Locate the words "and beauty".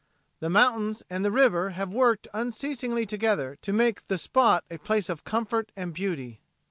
5.75-6.41